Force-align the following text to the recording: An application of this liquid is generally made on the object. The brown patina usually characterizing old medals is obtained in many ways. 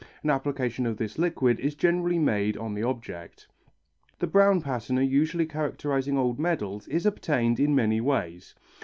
An 0.23 0.31
application 0.31 0.87
of 0.87 0.97
this 0.97 1.19
liquid 1.19 1.59
is 1.59 1.75
generally 1.75 2.17
made 2.17 2.57
on 2.57 2.73
the 2.73 2.81
object. 2.81 3.47
The 4.17 4.25
brown 4.25 4.59
patina 4.59 5.03
usually 5.03 5.45
characterizing 5.45 6.17
old 6.17 6.39
medals 6.39 6.87
is 6.87 7.05
obtained 7.05 7.59
in 7.59 7.75
many 7.75 8.01
ways. 8.01 8.55